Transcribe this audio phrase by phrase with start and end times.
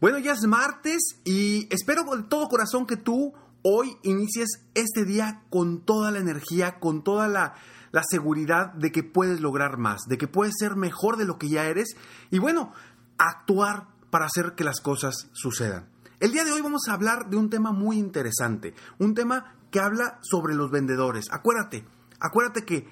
[0.00, 5.42] Bueno, ya es martes y espero de todo corazón que tú hoy inicies este día
[5.50, 7.54] con toda la energía, con toda la,
[7.92, 11.50] la seguridad de que puedes lograr más, de que puedes ser mejor de lo que
[11.50, 11.96] ya eres
[12.30, 12.72] y bueno,
[13.18, 15.90] actuar para hacer que las cosas sucedan.
[16.18, 19.80] El día de hoy vamos a hablar de un tema muy interesante, un tema que
[19.80, 21.26] habla sobre los vendedores.
[21.30, 21.84] Acuérdate,
[22.18, 22.88] acuérdate que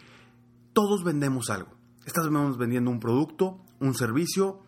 [0.75, 1.71] todos vendemos algo.
[2.05, 4.61] Estamos vendiendo un producto, un servicio,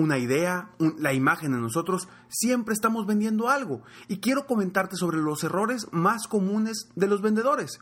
[0.00, 2.08] una idea, la imagen de nosotros.
[2.28, 3.82] Siempre estamos vendiendo algo.
[4.08, 7.78] Y quiero comentarte sobre los errores más comunes de los vendedores.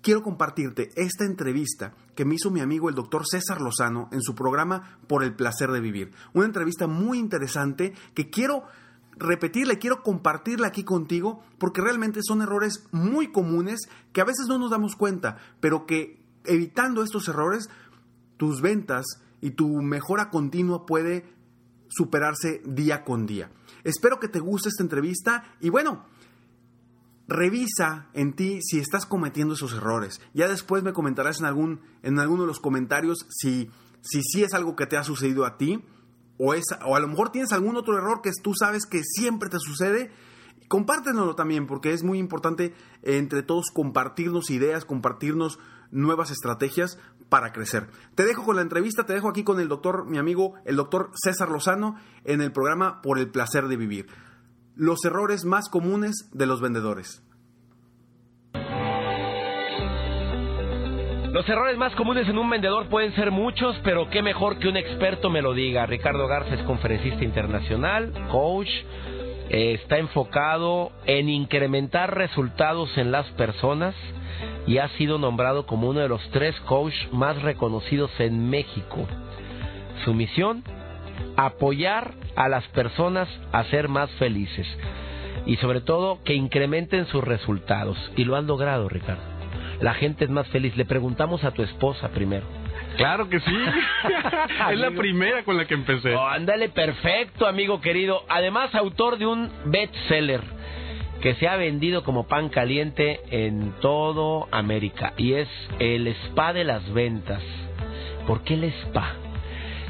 [0.00, 4.34] Quiero compartirte esta entrevista que me hizo mi amigo el doctor César Lozano en su
[4.34, 6.12] programa Por el placer de vivir.
[6.34, 8.64] Una entrevista muy interesante que quiero
[9.16, 14.46] repetirla y quiero compartirla aquí contigo porque realmente son errores muy comunes que a veces
[14.48, 17.68] no nos damos cuenta, pero que evitando estos errores,
[18.36, 19.04] tus ventas
[19.40, 21.24] y tu mejora continua puede
[21.88, 23.50] superarse día con día.
[23.84, 26.06] Espero que te guste esta entrevista y bueno,
[27.26, 30.20] revisa en ti si estás cometiendo esos errores.
[30.34, 34.54] Ya después me comentarás en algún en alguno de los comentarios si si sí es
[34.54, 35.84] algo que te ha sucedido a ti
[36.38, 39.48] o, es, o a lo mejor tienes algún otro error que tú sabes que siempre
[39.48, 40.10] te sucede.
[40.68, 45.58] Compártenoslo también porque es muy importante entre todos compartirnos ideas, compartirnos
[45.90, 46.98] nuevas estrategias
[47.28, 47.88] para crecer.
[48.14, 51.10] Te dejo con la entrevista, te dejo aquí con el doctor, mi amigo, el doctor
[51.14, 54.06] César Lozano, en el programa Por el placer de vivir.
[54.74, 57.22] Los errores más comunes de los vendedores.
[61.32, 64.76] Los errores más comunes en un vendedor pueden ser muchos, pero qué mejor que un
[64.76, 65.84] experto me lo diga.
[65.84, 68.68] Ricardo Garza es conferencista internacional, coach,
[69.50, 73.94] está enfocado en incrementar resultados en las personas
[74.66, 79.06] y ha sido nombrado como uno de los tres coaches más reconocidos en México.
[80.04, 80.62] Su misión,
[81.36, 84.66] apoyar a las personas a ser más felices
[85.46, 87.96] y sobre todo que incrementen sus resultados.
[88.16, 89.38] Y lo han logrado, Ricardo
[89.80, 90.76] la gente es más feliz.
[90.76, 92.57] Le preguntamos a tu esposa primero.
[92.98, 93.56] Claro que sí.
[94.72, 96.14] es la primera con la que empecé.
[96.14, 98.24] Oh, ándale, perfecto, amigo querido.
[98.28, 100.42] Además, autor de un bestseller
[101.22, 105.48] que se ha vendido como pan caliente en todo América y es
[105.78, 107.42] el spa de las ventas.
[108.26, 109.14] ¿Por qué el spa?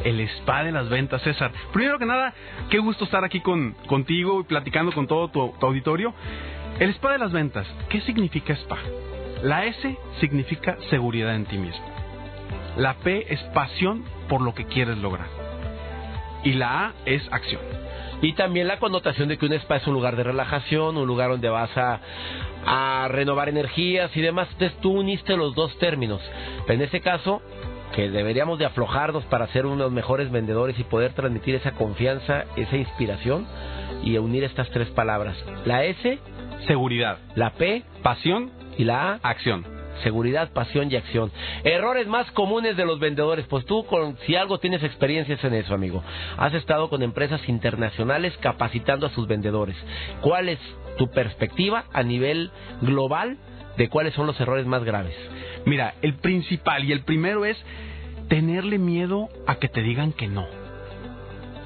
[0.04, 1.50] El spa de las ventas, César.
[1.72, 2.34] Primero que nada,
[2.70, 6.12] qué gusto estar aquí con, contigo y platicando con todo tu auditorio.
[6.78, 8.78] El spa de las ventas, ¿qué significa spa?
[9.42, 11.97] La S significa seguridad en ti mismo.
[12.76, 15.26] La P es pasión por lo que quieres lograr.
[16.44, 17.60] Y la A es acción.
[18.20, 21.30] Y también la connotación de que un spa es un lugar de relajación, un lugar
[21.30, 22.00] donde vas a,
[22.66, 24.48] a renovar energías y demás.
[24.52, 26.20] Entonces tú uniste los dos términos.
[26.66, 27.42] En este caso,
[27.94, 32.76] que deberíamos de aflojarnos para ser unos mejores vendedores y poder transmitir esa confianza, esa
[32.76, 33.46] inspiración
[34.02, 35.36] y unir estas tres palabras.
[35.64, 36.18] La S,
[36.66, 37.18] seguridad.
[37.34, 39.77] La P, pasión y la A, acción.
[40.02, 41.30] Seguridad, pasión y acción.
[41.64, 43.46] Errores más comunes de los vendedores.
[43.46, 46.02] Pues tú, con, si algo tienes experiencias en eso, amigo.
[46.36, 49.76] Has estado con empresas internacionales capacitando a sus vendedores.
[50.20, 50.58] ¿Cuál es
[50.96, 52.50] tu perspectiva a nivel
[52.80, 53.38] global
[53.76, 55.14] de cuáles son los errores más graves?
[55.66, 57.56] Mira, el principal y el primero es
[58.28, 60.46] tenerle miedo a que te digan que no.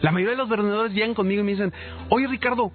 [0.00, 1.72] La mayoría de los vendedores llegan conmigo y me dicen,
[2.08, 2.72] oye Ricardo,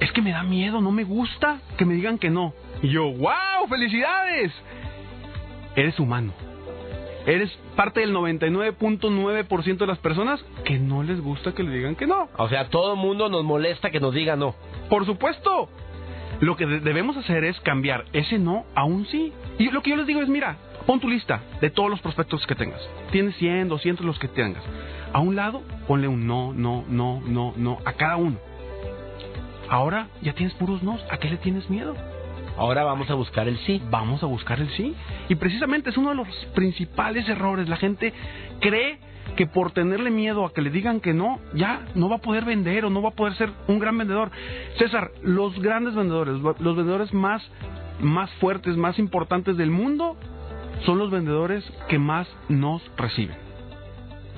[0.00, 2.54] es que me da miedo, no me gusta que me digan que no.
[2.82, 4.52] Y yo, wow, felicidades.
[5.76, 6.32] Eres humano.
[7.26, 12.06] Eres parte del 99.9% de las personas que no les gusta que le digan que
[12.06, 12.28] no.
[12.36, 14.54] O sea, todo el mundo nos molesta que nos diga no.
[14.88, 15.68] Por supuesto.
[16.40, 19.32] Lo que de- debemos hacer es cambiar ese no a un sí.
[19.58, 22.44] Y lo que yo les digo es, mira, pon tu lista de todos los prospectos
[22.48, 22.80] que tengas.
[23.12, 24.64] Tienes 100, 200 los que tengas.
[25.12, 28.38] A un lado, ponle un no, no, no, no, no a cada uno.
[29.68, 31.00] Ahora ya tienes puros nos.
[31.10, 31.94] ¿A qué le tienes miedo?
[32.56, 33.82] Ahora vamos a buscar el sí.
[33.90, 34.94] Vamos a buscar el sí.
[35.28, 37.68] Y precisamente es uno de los principales errores.
[37.68, 38.12] La gente
[38.60, 38.98] cree
[39.36, 42.44] que por tenerle miedo a que le digan que no, ya no va a poder
[42.44, 44.30] vender o no va a poder ser un gran vendedor.
[44.78, 47.42] César, los grandes vendedores, los vendedores más,
[48.00, 50.16] más fuertes, más importantes del mundo,
[50.84, 53.51] son los vendedores que más nos reciben.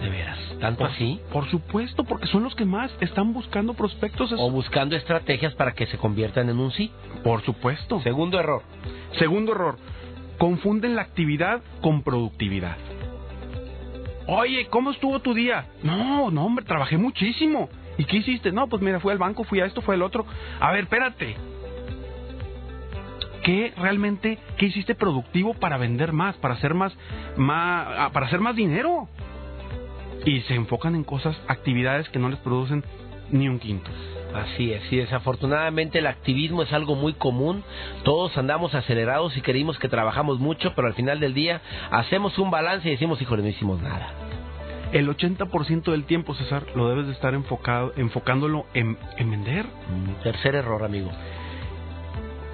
[0.04, 1.18] De veras, tanto así.
[1.32, 4.34] Por supuesto, porque son los que más están buscando prospectos.
[4.36, 6.92] O buscando estrategias para que se conviertan en un sí.
[7.22, 8.02] Por supuesto.
[8.02, 8.62] Segundo error.
[9.18, 9.78] Segundo error,
[10.36, 12.76] confunden la actividad con productividad.
[14.26, 15.68] Oye, ¿cómo estuvo tu día?
[15.82, 17.70] No, no, hombre, trabajé muchísimo.
[17.96, 18.52] ¿Y qué hiciste?
[18.52, 20.26] No, pues mira, fui al banco, fui a esto, fui al otro.
[20.60, 21.34] A ver, espérate.
[23.42, 26.94] ¿Qué realmente, qué hiciste productivo para vender más, para hacer más,
[27.38, 29.08] más, ah, para hacer más dinero?
[30.24, 32.84] Y se enfocan en cosas, actividades que no les producen
[33.30, 33.90] ni un quinto.
[34.34, 37.62] Así es, y desafortunadamente el activismo es algo muy común.
[38.02, 41.60] Todos andamos acelerados y queremos que trabajamos mucho, pero al final del día
[41.90, 44.12] hacemos un balance y decimos, híjole, no hicimos nada.
[44.92, 49.66] El 80% del tiempo, César, lo debes de estar enfocado, enfocándolo en, en vender.
[49.66, 51.10] Mm, Tercer error, amigo.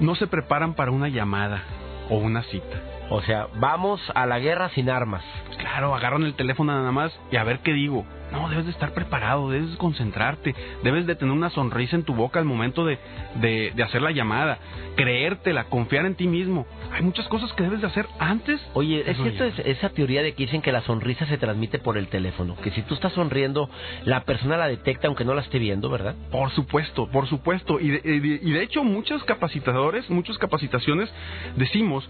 [0.00, 1.62] No se preparan para una llamada
[2.08, 2.89] o una cita.
[3.12, 5.24] O sea, vamos a la guerra sin armas.
[5.58, 8.06] Claro, agarran el teléfono nada más y a ver qué digo.
[8.32, 10.54] No, debes de estar preparado, debes de concentrarte,
[10.84, 12.96] debes de tener una sonrisa en tu boca al momento de,
[13.40, 14.58] de, de hacer la llamada,
[14.94, 16.64] creértela, confiar en ti mismo.
[16.92, 18.60] Hay muchas cosas que debes de hacer antes.
[18.74, 21.98] Oye, es cierto es- esa teoría de que dicen que la sonrisa se transmite por
[21.98, 23.68] el teléfono, que si tú estás sonriendo,
[24.04, 26.14] la persona la detecta aunque no la esté viendo, ¿verdad?
[26.30, 27.80] Por supuesto, por supuesto.
[27.80, 31.12] Y de, y de- y de hecho, muchos capacitadores, muchas capacitaciones
[31.56, 32.08] decimos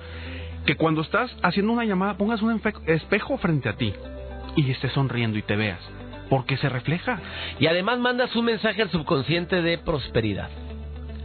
[0.66, 3.92] que cuando estás haciendo una llamada pongas un espejo frente a ti
[4.56, 5.80] y estés sonriendo y te veas.
[6.28, 7.18] Porque se refleja.
[7.58, 10.48] Y además mandas un mensaje al subconsciente de prosperidad.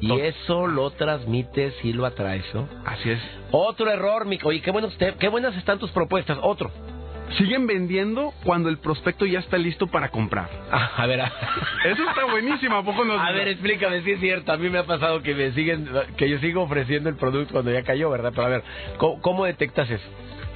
[0.02, 2.68] Y Tot- eso lo transmites y lo atraes, ¿no?
[2.86, 3.20] Así es.
[3.52, 4.40] Otro error, mi...
[4.44, 6.38] Oye, qué, buenos te- qué buenas están tus propuestas.
[6.42, 6.72] Otro.
[7.38, 10.50] Siguen vendiendo cuando el prospecto ya está listo para comprar.
[10.72, 11.25] Ah, a ver, a...
[11.86, 13.19] Eso está buenísimo, ¿a poco no?
[13.19, 14.51] a ver, explícame si es cierto.
[14.51, 17.72] A mí me ha pasado que me siguen, que yo sigo ofreciendo el producto cuando
[17.72, 18.31] ya cayó, ¿verdad?
[18.33, 18.63] Pero a ver,
[18.98, 20.06] ¿cómo, cómo detectas eso?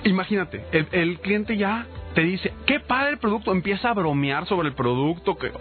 [0.03, 4.69] Imagínate, el, el cliente ya te dice, qué padre el producto, empieza a bromear sobre
[4.69, 5.51] el producto, que,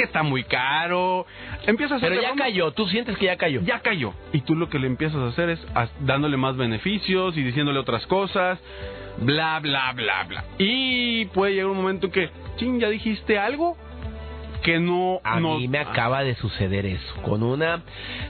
[0.00, 1.26] que está muy caro,
[1.66, 3.60] empieza a hacer Pero ya cayó, tú sientes que ya cayó.
[3.62, 4.14] ya cayó.
[4.32, 5.60] Y tú lo que le empiezas a hacer es
[6.00, 8.58] dándole más beneficios y diciéndole otras cosas,
[9.18, 10.44] bla, bla, bla, bla.
[10.58, 13.76] Y puede llegar un momento en que, ching, ya dijiste algo
[14.62, 15.20] que no...
[15.24, 17.82] A no- mí me acaba de suceder eso, con una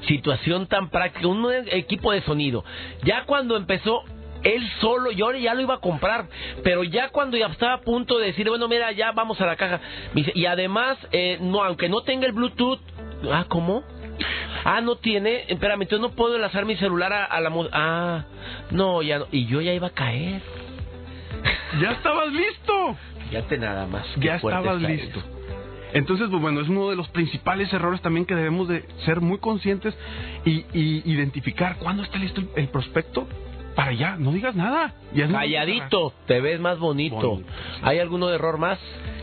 [0.09, 2.65] situación tan práctica, un equipo de sonido.
[3.05, 4.03] Ya cuando empezó
[4.43, 6.27] él solo, yo ya lo iba a comprar,
[6.63, 9.57] pero ya cuando ya estaba a punto de decir, bueno, mira, ya vamos a la
[9.57, 9.81] caja.
[10.15, 12.81] Y además, eh, no, aunque no tenga el Bluetooth,
[13.31, 13.83] ah, ¿cómo?
[14.65, 17.53] Ah, no tiene, espérame, entonces no puedo enlazar mi celular a, a la...
[17.73, 18.25] Ah,
[18.71, 20.43] no, ya no, y yo ya iba a caer.
[21.81, 22.97] Ya estabas listo.
[23.29, 24.07] Fíjate nada más.
[24.17, 25.23] ya estabas listo.
[25.93, 29.39] Entonces, pues bueno, es uno de los principales errores también que debemos de ser muy
[29.39, 29.95] conscientes
[30.45, 33.27] y, y identificar cuándo está listo el, el prospecto
[33.75, 34.93] para ya, no digas nada.
[35.15, 37.17] Ya Calladito, te ves más bonito.
[37.17, 37.51] Bonito.
[37.83, 38.79] ¿Hay alguno error más?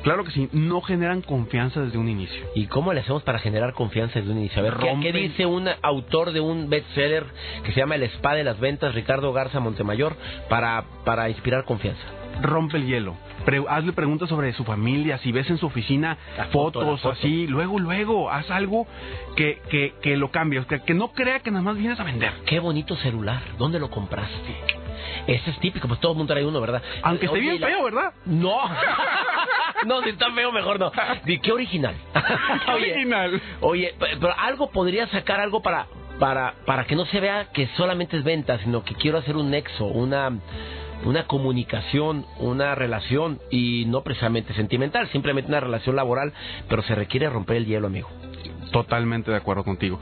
[0.07, 2.45] Claro que sí, no generan confianza desde un inicio.
[2.55, 4.59] ¿Y cómo le hacemos para generar confianza desde un inicio?
[4.59, 7.25] A ver, ¿qué, qué dice un autor de un bestseller
[7.65, 10.15] que se llama El Spa de las Ventas, Ricardo Garza Montemayor,
[10.47, 12.01] para, para inspirar confianza?
[12.41, 13.15] Rompe el hielo.
[13.43, 17.11] Pre- hazle preguntas sobre su familia, si ves en su oficina La fotos foto.
[17.11, 18.87] así, luego, luego, haz algo
[19.35, 22.31] que, que, que lo cambie, que, que no crea que nada más vienes a vender.
[22.45, 24.55] Qué bonito celular, ¿dónde lo compraste?
[25.27, 26.81] Ese es típico, pues todo el mundo trae uno, ¿verdad?
[27.03, 28.13] Aunque esté Oye, bien la- feo, ¿verdad?
[28.25, 28.57] No,
[29.85, 30.91] no, si está feo, mejor no.
[31.41, 31.95] Qué original.
[32.65, 33.41] Qué original.
[33.61, 35.87] Oye, pe- pero algo podría sacar algo para,
[36.19, 39.49] para, para que no se vea que solamente es venta, sino que quiero hacer un
[39.51, 40.31] nexo, una,
[41.05, 46.33] una comunicación, una relación y no precisamente sentimental, simplemente una relación laboral,
[46.69, 48.09] pero se requiere romper el hielo, amigo.
[48.71, 49.99] Totalmente de acuerdo contigo.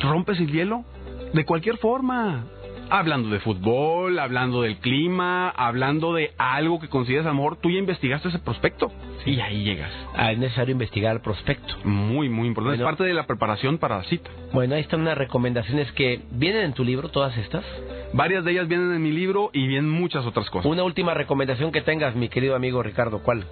[0.00, 0.84] Rompes el hielo
[1.32, 2.44] de cualquier forma.
[2.90, 8.28] Hablando de fútbol, hablando del clima, hablando de algo que consideras amor, tú ya investigaste
[8.28, 8.92] ese prospecto
[9.24, 9.90] y ahí llegas.
[10.14, 11.74] Ah, es necesario investigar el prospecto.
[11.84, 12.78] Muy, muy importante.
[12.78, 12.90] Bueno.
[12.90, 14.30] es parte de la preparación para la cita.
[14.52, 17.64] Bueno, ahí están unas recomendaciones que vienen en tu libro, todas estas.
[18.12, 20.70] Varias de ellas vienen en mi libro y vienen muchas otras cosas.
[20.70, 23.44] Una última recomendación que tengas, mi querido amigo Ricardo, ¿cuál?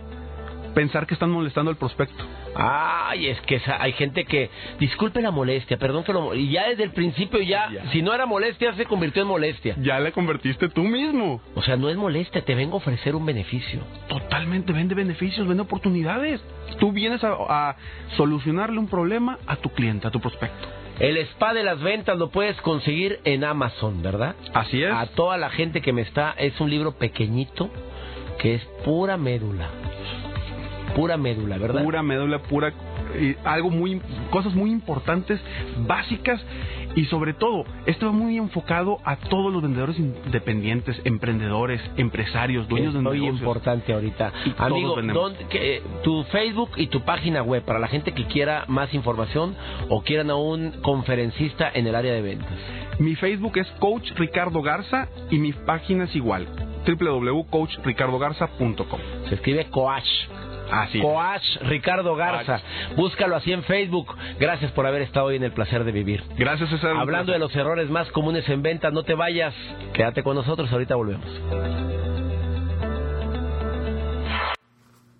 [0.74, 2.24] Pensar que están molestando al prospecto.
[2.56, 4.50] Ay, es que esa- hay gente que,
[4.80, 6.34] disculpe la molestia, perdón que lo...
[6.34, 7.90] Y ya desde el principio ya, Ya.
[7.92, 9.76] si no era molestia, se convirtió en molestia.
[9.80, 11.40] Ya la convertiste tú mismo.
[11.54, 13.80] O sea, no es molestia, te vengo a ofrecer un beneficio.
[14.08, 16.40] Totalmente, vende beneficios, vende oportunidades.
[16.80, 17.76] Tú vienes a, a
[18.16, 20.66] solucionarle un problema a tu cliente, a tu prospecto.
[20.98, 24.34] El spa de las ventas lo puedes conseguir en Amazon, ¿verdad?
[24.54, 24.92] Así es.
[24.92, 27.70] A toda la gente que me está, es un libro pequeñito
[28.38, 29.68] que es pura médula.
[30.94, 31.82] Pura médula, ¿verdad?
[31.82, 32.72] Pura médula, pura
[33.20, 35.40] y algo muy cosas muy importantes,
[35.86, 36.40] básicas
[36.96, 42.94] y sobre todo, esto va muy enfocado a todos los vendedores independientes, emprendedores, empresarios, dueños
[42.94, 43.40] de muy negocios.
[43.40, 44.32] importante ahorita.
[44.46, 44.94] Y Amigo.
[45.02, 49.56] ¿dónde- tu Facebook y tu página web para la gente que quiera más información
[49.88, 52.48] o quieran a un conferencista en el área de ventas.
[53.00, 56.46] Mi Facebook es Coach Ricardo Garza y mi página es igual,
[56.86, 59.00] www.coachricardogarza.com.
[59.28, 60.04] Se escribe Coach.
[60.70, 61.04] Así es.
[61.04, 62.60] Coach Ricardo Garza.
[62.96, 64.14] Búscalo así en Facebook.
[64.38, 66.22] Gracias por haber estado hoy en el placer de vivir.
[66.36, 66.96] Gracias, César.
[66.96, 69.54] Hablando de los errores más comunes en ventas, no te vayas.
[69.92, 71.26] Quédate con nosotros, ahorita volvemos.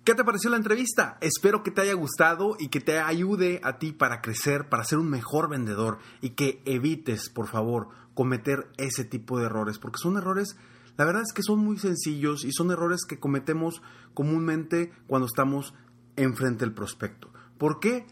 [0.05, 1.17] ¿Qué te pareció la entrevista?
[1.19, 4.99] Espero que te haya gustado y que te ayude a ti para crecer, para ser
[4.99, 10.17] un mejor vendedor y que evites, por favor, cometer ese tipo de errores, porque son
[10.17, 10.59] errores,
[10.97, 13.81] la verdad es que son muy sencillos y son errores que cometemos
[14.13, 15.73] comúnmente cuando estamos
[16.15, 17.29] enfrente del prospecto.
[17.57, 18.05] ¿Por qué?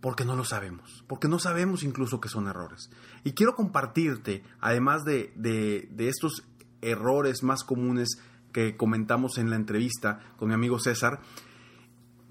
[0.00, 2.90] Porque no lo sabemos, porque no sabemos incluso que son errores.
[3.24, 6.44] Y quiero compartirte, además de, de- de estos
[6.82, 8.18] errores más comunes
[8.52, 11.20] que comentamos en la entrevista con mi amigo César,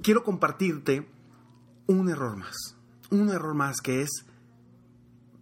[0.01, 1.07] quiero compartirte
[1.87, 2.75] un error más.
[3.11, 4.09] Un error más que es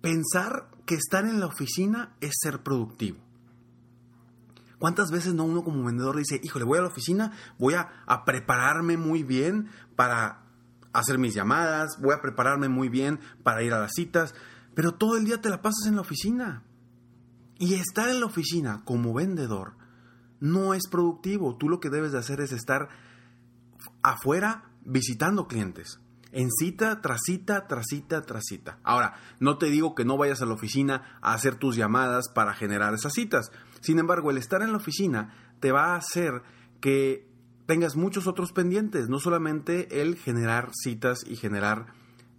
[0.01, 3.17] pensar que estar en la oficina es ser productivo.
[4.79, 8.25] ¿Cuántas veces no uno como vendedor dice, híjole, voy a la oficina, voy a, a
[8.25, 10.43] prepararme muy bien para
[10.93, 14.35] hacer mis llamadas, voy a prepararme muy bien para ir a las citas,
[14.75, 16.63] pero todo el día te la pasas en la oficina.
[17.59, 19.73] Y estar en la oficina como vendedor
[20.39, 21.57] no es productivo.
[21.57, 22.89] Tú lo que debes de hacer es estar
[24.03, 25.99] afuera visitando clientes.
[26.31, 28.79] En cita tras cita, tras cita, tras cita.
[28.83, 32.53] Ahora, no te digo que no vayas a la oficina a hacer tus llamadas para
[32.53, 33.51] generar esas citas.
[33.79, 36.41] Sin embargo, el estar en la oficina te va a hacer
[36.81, 37.27] que
[37.65, 41.87] tengas muchos otros pendientes, no solamente el generar citas y generar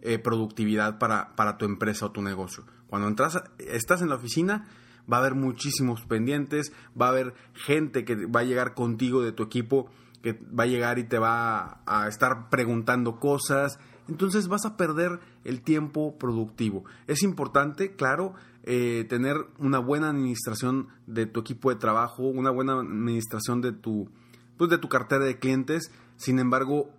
[0.00, 2.64] eh, productividad para, para tu empresa o tu negocio.
[2.88, 4.66] Cuando entras, estás en la oficina,
[5.10, 9.32] va a haber muchísimos pendientes, va a haber gente que va a llegar contigo de
[9.32, 9.90] tu equipo,
[10.22, 13.78] que va a llegar y te va a, estar preguntando cosas.
[14.08, 16.84] Entonces vas a perder el tiempo productivo.
[17.06, 18.34] Es importante, claro,
[18.64, 24.10] eh, tener una buena administración de tu equipo de trabajo, una buena administración de tu,
[24.56, 25.92] pues, de tu cartera de clientes.
[26.16, 26.90] Sin embargo,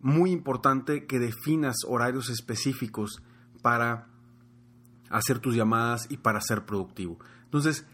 [0.00, 3.22] muy importante que definas horarios específicos
[3.62, 4.06] para
[5.10, 7.18] hacer tus llamadas y para ser productivo.
[7.44, 7.84] Entonces,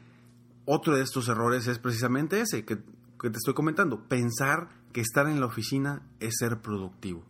[0.67, 2.79] otro de estos errores es precisamente ese que,
[3.21, 7.25] que te estoy comentando, pensar que estar en la oficina es ser productivo.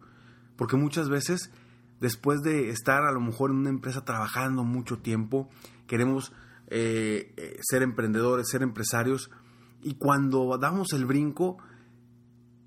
[0.56, 1.50] Porque muchas veces,
[2.00, 5.48] después de estar a lo mejor en una empresa trabajando mucho tiempo,
[5.86, 6.32] queremos
[6.68, 9.30] eh, eh, ser emprendedores, ser empresarios,
[9.82, 11.58] y cuando damos el brinco,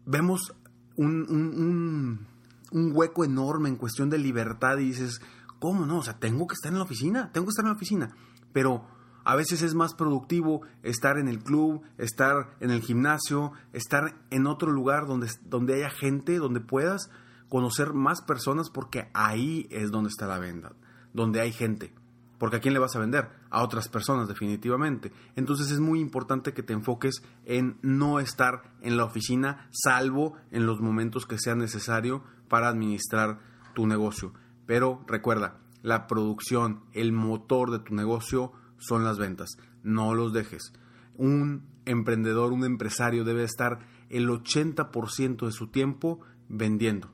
[0.06, 0.54] vemos
[0.96, 2.28] un, un- un-
[2.72, 5.22] un hueco enorme en cuestión de libertad y dices,
[5.60, 5.98] ¿cómo no?
[6.00, 8.16] O sea, tengo que estar en la oficina, tengo que estar en la oficina.
[8.54, 8.86] Pero
[9.24, 14.48] a veces es más productivo estar en el club, estar en el gimnasio, estar en
[14.48, 17.10] otro lugar donde, donde haya gente, donde puedas
[17.50, 20.74] conocer más personas porque ahí es donde está la venta,
[21.14, 21.94] donde hay gente.
[22.38, 23.30] Porque a quién le vas a vender?
[23.50, 25.12] A otras personas, definitivamente.
[25.36, 30.66] Entonces es muy importante que te enfoques en no estar en la oficina, salvo en
[30.66, 33.40] los momentos que sea necesario para administrar
[33.76, 34.34] tu negocio.
[34.66, 39.58] Pero recuerda, la producción, el motor de tu negocio son las ventas.
[39.84, 40.74] No los dejes.
[41.16, 47.12] Un emprendedor, un empresario debe estar el 80% de su tiempo vendiendo.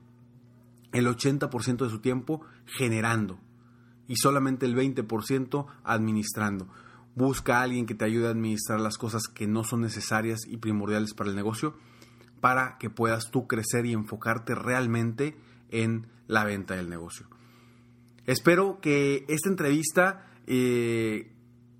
[0.92, 3.40] El 80% de su tiempo generando
[4.08, 6.70] y solamente el 20% administrando.
[7.16, 10.58] Busca a alguien que te ayude a administrar las cosas que no son necesarias y
[10.58, 11.76] primordiales para el negocio
[12.42, 15.36] para que puedas tú crecer y enfocarte realmente
[15.70, 17.28] en la venta del negocio.
[18.26, 21.35] Espero que esta entrevista eh,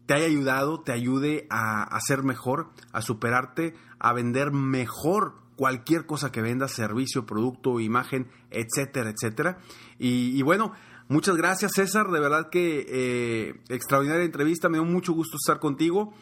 [0.06, 6.06] te haya ayudado, te ayude a, a ser mejor, a superarte, a vender mejor cualquier
[6.06, 9.58] cosa que vendas, servicio, producto, imagen, etcétera, etcétera.
[9.98, 10.74] Y, bueno,
[11.08, 16.14] muchas gracias César, de verdad que eh, extraordinaria entrevista, me dio mucho gusto estar contigo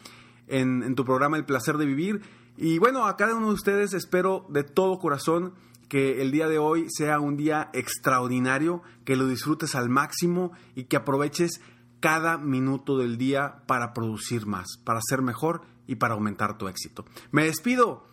[0.46, 2.22] en tu programa El Placer de Vivir.
[2.56, 5.54] Y bueno, a cada uno de ustedes espero de todo corazón
[5.88, 10.84] que el día de hoy sea un día extraordinario, que lo disfrutes al máximo y
[10.84, 11.60] que aproveches
[12.04, 17.06] cada minuto del día para producir más, para ser mejor y para aumentar tu éxito.
[17.30, 18.06] Me despido,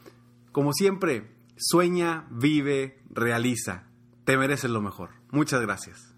[0.54, 3.90] como siempre, sueña, vive, realiza.
[4.24, 5.10] Te mereces lo mejor.
[5.32, 6.16] Muchas gracias.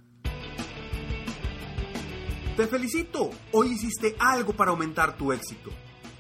[2.56, 5.72] Te felicito, hoy hiciste algo para aumentar tu éxito.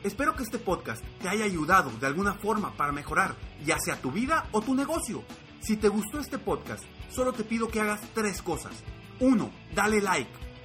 [0.03, 4.11] Espero que este podcast te haya ayudado de alguna forma para mejorar ya sea tu
[4.11, 5.23] vida o tu negocio.
[5.59, 8.73] Si te gustó este podcast, solo te pido que hagas tres cosas.
[9.19, 9.51] 1.
[9.75, 10.42] Dale like.